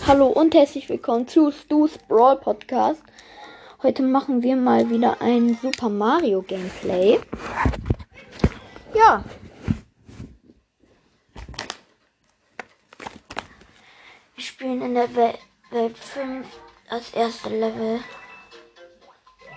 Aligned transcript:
Hallo 0.00 0.26
und 0.26 0.54
herzlich 0.54 0.88
willkommen 0.88 1.28
zu 1.28 1.52
Stu's 1.52 1.96
Brawl 2.08 2.36
Podcast. 2.36 3.02
Heute 3.82 4.02
machen 4.02 4.42
wir 4.42 4.56
mal 4.56 4.90
wieder 4.90 5.20
ein 5.20 5.56
Super 5.62 5.88
Mario 5.88 6.42
Gameplay. 6.42 7.20
Ja. 8.94 9.22
Wir 14.34 14.44
spielen 14.44 14.82
in 14.82 14.94
der 14.94 15.14
Welt, 15.14 15.38
Welt 15.70 15.96
5 15.96 16.46
das 16.90 17.12
erste 17.12 17.50
Level. 17.50 18.00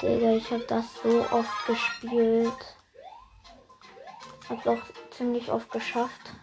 Digga, 0.02 0.32
ich 0.34 0.52
habe 0.52 0.66
das 0.68 0.86
so 1.02 1.26
oft 1.32 1.66
gespielt. 1.66 2.76
Hab's 4.48 4.68
auch 4.68 4.82
ziemlich 5.10 5.52
oft 5.52 5.72
geschafft. 5.72 6.34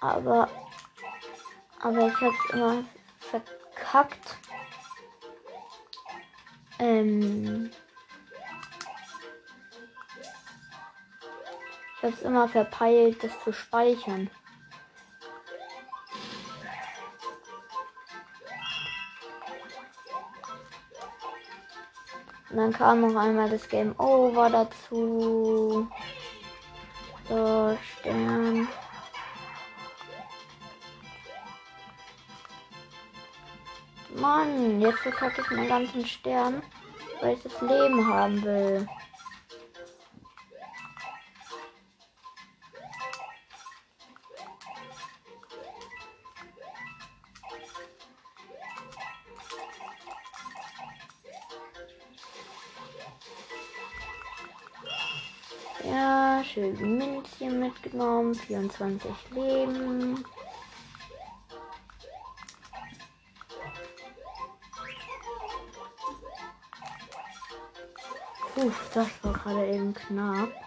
Aber 0.00 0.48
aber 1.82 2.06
ich 2.06 2.20
hab's 2.20 2.50
immer 2.52 2.84
verkackt. 3.18 4.36
Ähm. 6.78 7.70
Ich 11.96 12.02
hab's 12.02 12.22
immer 12.22 12.48
verpeilt, 12.48 13.22
das 13.22 13.32
zu 13.44 13.52
speichern. 13.52 14.30
Und 22.50 22.58
dann 22.58 22.72
kam 22.72 23.00
noch 23.00 23.16
einmal 23.16 23.48
das 23.48 23.68
Game 23.68 23.98
Over 23.98 24.50
dazu. 24.50 25.88
So, 27.28 27.78
Stern. 28.00 28.68
Mann, 34.22 34.80
jetzt 34.80 35.00
verkacke 35.00 35.40
ich 35.40 35.50
meinen 35.50 35.68
ganzen 35.68 36.06
Stern, 36.06 36.62
weil 37.20 37.34
ich 37.34 37.42
das 37.42 37.60
Leben 37.60 38.06
haben 38.06 38.40
will. 38.44 38.88
Ja, 55.84 56.44
schön 56.44 56.96
Münzchen 56.96 57.58
mitgenommen, 57.58 58.36
24 58.36 59.10
Leben. 59.32 60.24
Das 68.94 69.08
war 69.22 69.32
gerade 69.32 69.66
eben 69.66 69.94
knapp. 69.94 70.61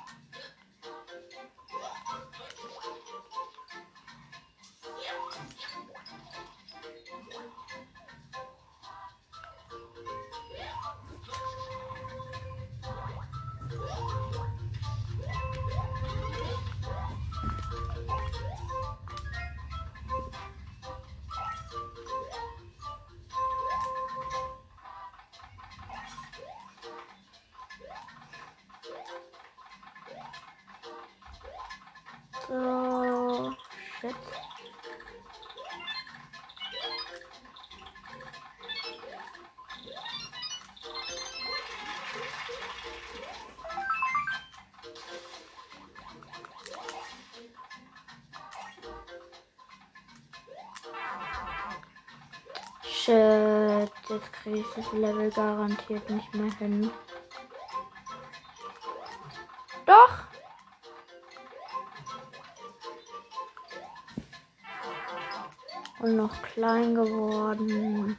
So, 32.48 33.56
shit. 34.02 34.16
Shit, 52.84 53.92
jetzt 54.10 54.34
kriege 54.34 54.60
ich 54.60 54.66
das 54.76 54.92
Level 54.94 55.32
garantiert 55.32 56.08
nicht 56.10 56.34
mehr 56.36 56.52
hin. 56.60 56.92
Und 66.06 66.18
noch 66.18 66.40
klein 66.44 66.94
geworden. 66.94 68.16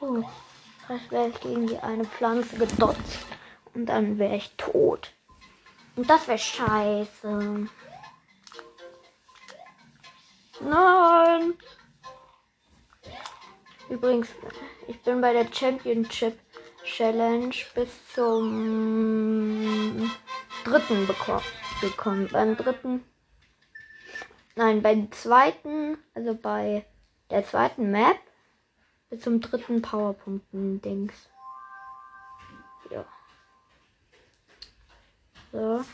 Oh, 0.00 0.22
vielleicht 0.86 1.10
wäre 1.10 1.28
ich 1.28 1.40
gegen 1.40 1.66
die 1.66 1.78
eine 1.78 2.04
Pflanze 2.04 2.56
gedotzt 2.56 3.26
und 3.74 3.86
dann 3.86 4.18
wäre 4.18 4.36
ich 4.36 4.54
tot. 4.56 5.12
Und 5.96 6.08
das 6.08 6.28
wäre 6.28 6.38
scheiße. 6.38 7.68
Nein. 10.60 11.54
Übrigens, 13.88 14.28
ich 14.86 15.00
bin 15.02 15.20
bei 15.20 15.32
der 15.32 15.52
Championship 15.52 16.38
Challenge 16.84 17.54
bis 17.74 17.88
zum 18.14 20.10
dritten 20.64 21.06
beko- 21.06 21.42
gekommen. 21.80 22.28
Beim 22.30 22.56
dritten. 22.56 23.04
Nein, 24.54 24.82
beim 24.82 25.10
zweiten, 25.12 25.98
also 26.14 26.34
bei 26.34 26.84
der 27.30 27.44
zweiten 27.44 27.90
Map 27.90 28.18
zum 29.16 29.40
dritten 29.40 29.80
Powerpunkten-Dings. 29.80 31.14
Ja. 32.90 33.04
So. 35.52 35.84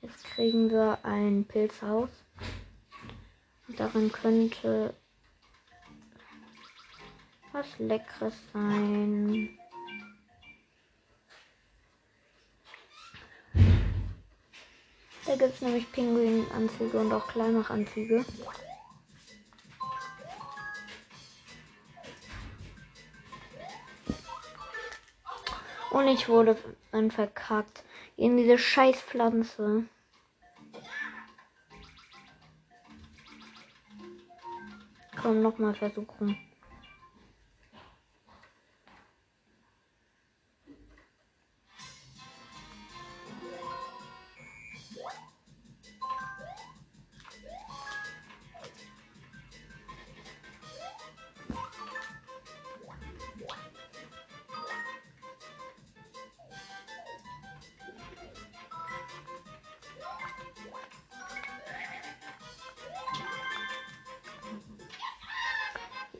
Jetzt 0.00 0.24
kriegen 0.24 0.70
wir 0.70 0.98
ein 1.02 1.44
Pilzhaus. 1.44 2.08
Und 3.66 3.78
darin 3.78 4.10
könnte 4.10 4.94
was 7.52 7.66
Leckeres 7.78 8.34
sein. 8.52 9.58
Da 15.26 15.36
gibt 15.36 15.54
es 15.54 15.60
nämlich 15.60 15.90
Pinguinanzüge 15.92 16.98
und 16.98 17.12
auch 17.12 17.28
Kleinmachanzüge. 17.28 18.24
Und 26.08 26.14
ich 26.14 26.26
wurde 26.30 26.56
dann 26.90 27.10
verkackt. 27.10 27.84
In 28.16 28.38
diese 28.38 28.56
Scheißpflanze. 28.56 29.84
Komm, 35.20 35.42
nochmal 35.42 35.74
versuchen. 35.74 36.38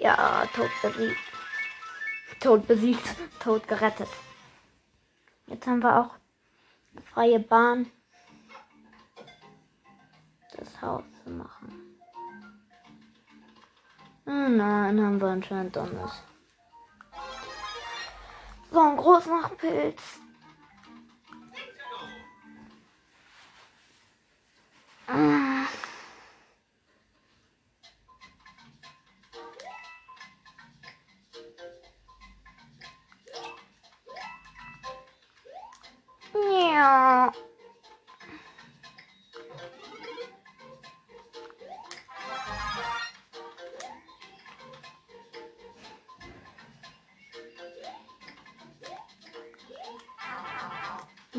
Ja, 0.08 0.46
tot 0.54 0.70
besiegt. 0.80 1.18
Tot 2.40 2.66
besiegt. 2.66 3.16
Tot 3.40 3.68
gerettet. 3.68 4.08
Jetzt 5.48 5.66
haben 5.66 5.82
wir 5.82 6.00
auch 6.00 6.14
freie 7.12 7.38
Bahn, 7.38 7.90
das 10.56 10.80
Haus 10.80 11.04
zu 11.22 11.30
machen. 11.30 11.98
Nein, 14.24 14.98
haben 14.98 15.20
wir 15.20 15.28
anscheinend 15.28 15.76
Donnes. 15.76 16.22
So, 18.70 18.80
ein 18.80 18.96
Großmachpilz. 18.96 20.00
Ah. 20.00 20.27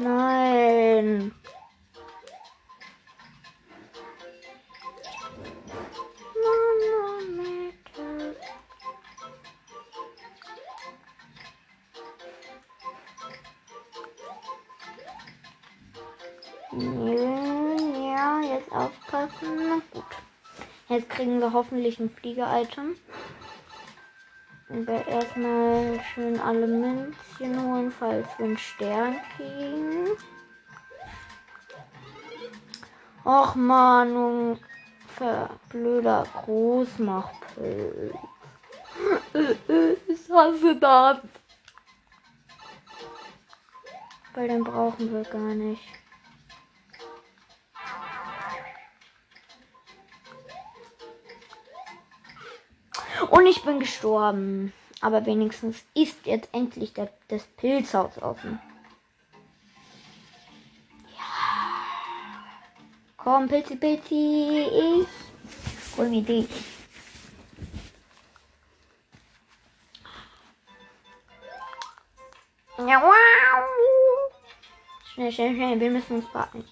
Nein. 0.01 1.33
Ja, 16.71 18.39
jetzt 18.41 18.71
aufpassen. 18.71 19.67
Na 19.67 19.81
gut. 19.91 20.03
Jetzt 20.87 21.09
kriegen 21.09 21.41
wir 21.41 21.51
hoffentlich 21.51 21.99
ein 21.99 22.09
Flieger-Item. 22.09 22.95
Erstmal 24.69 25.99
schön 26.13 26.39
alle 26.39 26.67
Münzchen 26.67 27.59
holen, 27.59 27.91
falls 27.91 28.27
wir 28.37 28.45
einen 28.45 28.57
Stern 28.57 29.15
kriegen. 29.35 30.09
Och 33.25 33.55
man, 33.55 34.59
blöder 35.69 36.23
Großmachpilz. 36.45 38.15
Ich 40.07 40.29
hasse 40.29 40.75
das. 40.75 41.17
Weil 44.35 44.47
den 44.47 44.63
brauchen 44.63 45.11
wir 45.11 45.23
gar 45.23 45.55
nicht. 45.55 45.81
Und 53.29 53.45
ich 53.45 53.63
bin 53.63 53.79
gestorben. 53.79 54.73
Aber 55.01 55.25
wenigstens 55.25 55.83
ist 55.93 56.25
jetzt 56.25 56.49
endlich 56.51 56.93
der, 56.93 57.09
das 57.29 57.43
Pilzhaus 57.43 58.21
offen. 58.21 58.59
Ja. 61.17 61.23
Komm, 63.15 63.47
Pilzi, 63.47 63.77
Pilzi. 63.77 64.67
Ich 65.01 65.97
hol 65.97 66.09
mir 66.09 66.21
dich. 66.21 66.49
Ja, 72.77 73.01
wow. 73.01 73.65
Schnell, 75.13 75.31
schnell, 75.31 75.55
schnell. 75.55 75.79
Wir 75.79 75.91
müssen 75.91 76.17
uns 76.17 76.33
warten. 76.33 76.65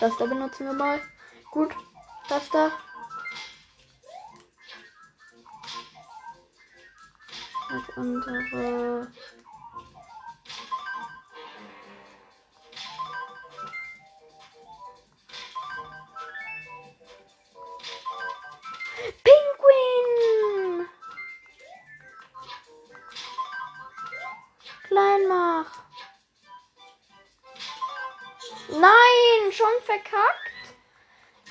Das 0.00 0.16
da 0.16 0.24
benutzen 0.24 0.66
wir 0.66 0.72
mal. 0.72 1.00
Gut. 1.50 1.70
Das 2.28 2.48
da. 2.50 2.72
Das 7.68 7.96
andere. 7.96 9.12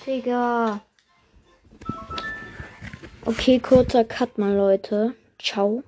Digga. 0.09 0.81
Okay, 3.25 3.59
kurzer 3.59 4.03
Cut 4.03 4.39
mal, 4.39 4.55
Leute. 4.55 5.13
Ciao. 5.37 5.83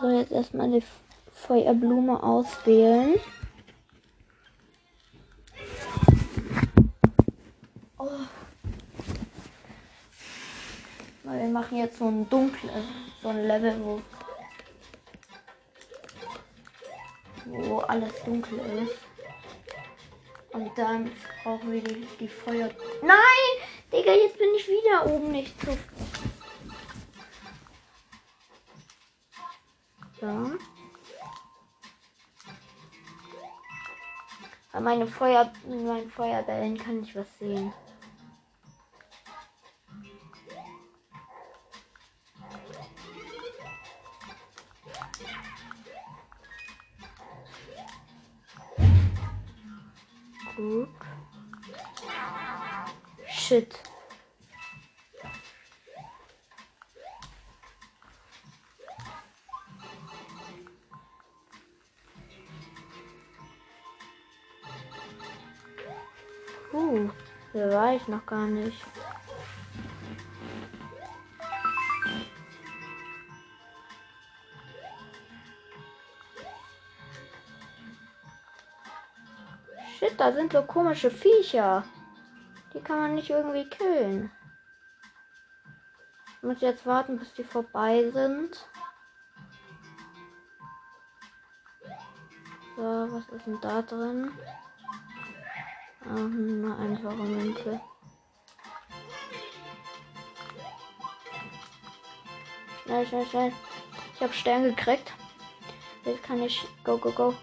So, 0.00 0.08
jetzt 0.08 0.30
erstmal 0.30 0.70
die 0.70 0.84
Feuerblume 1.32 2.22
auswählen. 2.22 3.16
Oh. 7.98 8.08
Wir 11.24 11.48
machen 11.48 11.76
jetzt 11.76 11.98
so 11.98 12.06
ein 12.06 12.30
dunkles, 12.30 12.70
so 13.20 13.30
ein 13.30 13.48
Level, 13.48 13.74
wo, 13.82 14.00
wo 17.52 17.78
alles 17.78 18.12
dunkel 18.24 18.58
ist. 18.84 18.98
Und 20.52 20.76
dann 20.76 21.10
brauchen 21.42 21.72
wir 21.72 21.82
die, 21.82 22.06
die 22.18 22.28
Feuer. 22.28 22.70
Nein! 23.02 23.68
Digga, 23.92 24.12
jetzt 24.12 24.38
bin 24.38 24.48
ich 24.56 24.68
wieder 24.68 25.06
oben 25.06 25.32
nicht 25.32 25.60
zu. 25.60 25.76
So. 30.20 30.52
Bei 34.72 34.80
meine 34.80 35.06
Feuer, 35.06 35.52
in 35.64 35.86
meinen 35.86 36.10
Feuerbällen 36.10 36.78
kann 36.78 37.02
ich 37.02 37.16
was 37.16 37.26
sehen. 37.38 37.72
Shit. 53.50 53.74
Uh, 66.72 67.08
hier 67.50 67.70
war 67.70 67.96
ich 67.96 68.06
noch 68.06 68.24
gar 68.24 68.46
nicht. 68.46 68.78
Shit, 79.98 80.20
da 80.20 80.32
sind 80.32 80.52
so 80.52 80.62
komische 80.62 81.10
Viecher. 81.10 81.82
Die 82.72 82.80
kann 82.80 83.00
man 83.00 83.14
nicht 83.14 83.30
irgendwie 83.30 83.68
killen. 83.68 84.30
Ich 86.36 86.42
muss 86.42 86.60
jetzt 86.60 86.86
warten, 86.86 87.18
bis 87.18 87.32
die 87.34 87.44
vorbei 87.44 88.10
sind. 88.10 88.66
So, 92.76 92.82
was 92.82 93.28
ist 93.28 93.46
denn 93.46 93.60
da 93.60 93.82
drin? 93.82 94.32
Ah, 96.02 96.14
eine 96.14 96.76
einfache 96.78 97.14
Münze. 97.14 97.80
Schnell, 102.84 103.06
schnell, 103.06 103.26
schnell. 103.26 103.52
Ich 104.14 104.22
habe 104.22 104.32
Stern 104.32 104.64
gekriegt. 104.64 105.12
Jetzt 106.04 106.22
kann 106.22 106.42
ich. 106.42 106.66
Go, 106.84 106.96
go, 106.96 107.10
go. 107.12 107.34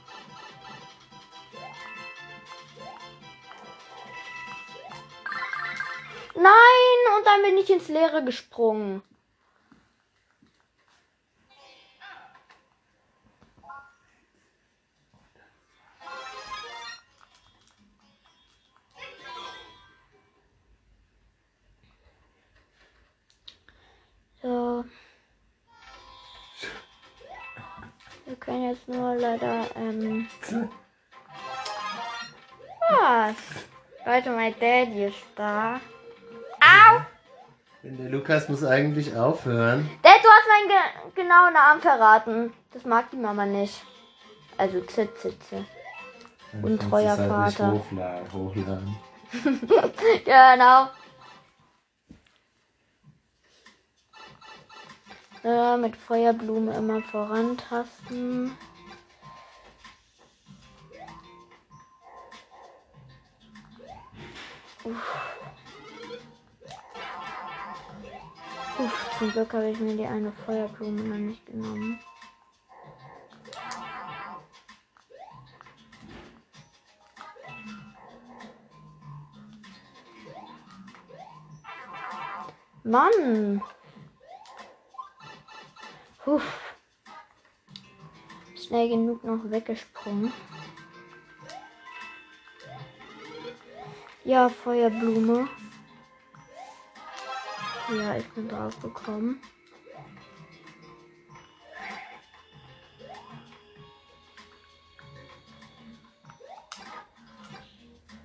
dann 7.27 7.41
bin 7.41 7.57
ich 7.57 7.69
ins 7.69 7.89
Leere 7.89 8.23
gesprungen. 8.23 9.03
So. 24.41 24.85
Wir 28.25 28.35
können 28.37 28.69
jetzt 28.69 28.87
nur 28.87 29.15
leider, 29.15 29.67
ähm. 29.75 30.29
Was? 32.89 33.35
Leute, 34.05 34.29
mein 34.29 34.57
Daddy 34.57 35.05
ist 35.05 35.25
da. 35.35 35.81
Au! 36.61 37.16
Denn 37.83 37.97
der 37.97 38.09
Lukas 38.09 38.49
muss 38.49 38.63
eigentlich 38.63 39.15
aufhören. 39.15 39.89
Dad, 40.01 40.19
du 40.23 40.27
hast 40.27 40.47
meinen 40.47 40.67
ge 40.67 41.23
genauen 41.23 41.53
Namen 41.53 41.81
verraten. 41.81 42.53
Das 42.73 42.85
mag 42.85 43.09
die 43.11 43.17
Mama 43.17 43.45
nicht. 43.45 43.83
Also 44.57 44.81
Zitzitze. 44.81 45.65
Dann 46.51 46.63
Untreuer 46.63 47.17
halt 47.17 47.29
Vater. 47.29 47.71
Hochladen, 47.71 48.33
hochladen. 48.33 48.97
genau. 50.25 50.89
Äh, 55.43 55.77
mit 55.77 55.95
Feuerblume 55.95 56.73
immer 56.75 57.01
vorantasten. 57.03 58.57
Uff. 64.83 65.36
Zum 69.17 69.31
Glück 69.31 69.53
habe 69.53 69.69
ich 69.69 69.79
mir 69.79 69.95
die 69.95 70.05
eine 70.05 70.31
Feuerblume 70.31 71.01
noch 71.01 71.17
nicht 71.17 71.45
genommen. 71.45 71.99
Mann! 82.83 83.61
Uff. 86.25 86.75
Schnell 88.55 88.89
genug 88.89 89.23
noch 89.23 89.49
weggesprungen. 89.49 90.31
Ja, 94.23 94.49
Feuerblume. 94.49 95.47
Ja, 97.89 98.17
ich 98.17 98.27
bin 98.31 98.49
drauf 98.49 98.77
gekommen. 98.81 99.41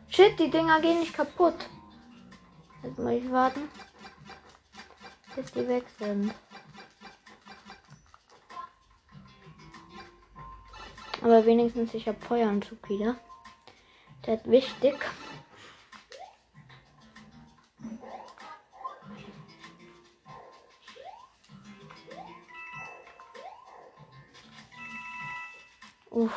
Shit, 0.08 0.38
die 0.38 0.50
Dinger 0.50 0.80
gehen 0.80 0.98
nicht 0.98 1.14
kaputt. 1.14 1.54
Jetzt 2.82 2.98
muss 2.98 3.12
ich 3.12 3.30
warten, 3.30 3.68
bis 5.36 5.52
die 5.52 5.68
weg 5.68 5.84
sind. 5.98 6.34
Aber 11.22 11.46
wenigstens 11.46 11.94
ich 11.94 12.08
habe 12.08 12.18
Feueranzug 12.20 12.88
wieder. 12.88 13.16
Das 14.22 14.40
ist 14.40 14.50
wichtig. 14.50 14.96
Uff. 26.14 26.30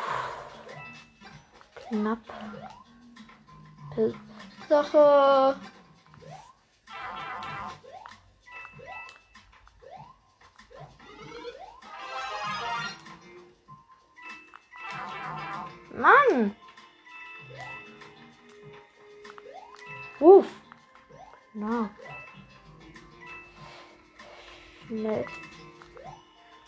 Knapp. 1.75 2.19
Sache. 4.69 5.59
Mann! 15.91 16.55
Uff. 20.21 20.47
Na. 21.53 21.89
Schnell. 24.87 25.25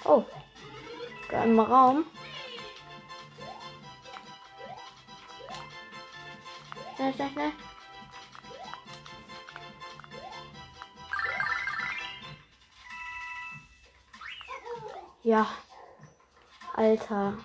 Oh. 0.04 0.26
Im 1.32 1.60
Raum. 1.60 2.06
Schnell, 6.98 7.14
schnell, 7.14 7.30
schnell. 7.30 7.52
Ja. 15.22 15.48
Alter. 16.74 17.38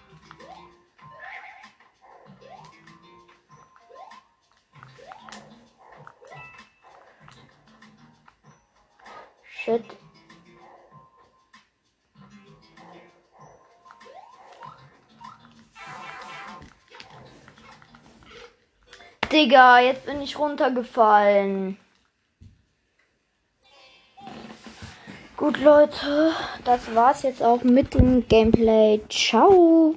Shit. 9.42 10.01
Digga, 19.32 19.80
jetzt 19.80 20.04
bin 20.04 20.20
ich 20.20 20.38
runtergefallen. 20.38 21.78
Gut, 25.38 25.58
Leute, 25.60 26.32
das 26.64 26.94
war's 26.94 27.22
jetzt 27.22 27.42
auch 27.42 27.62
mit 27.62 27.94
dem 27.94 28.28
Gameplay. 28.28 29.00
Ciao. 29.08 29.94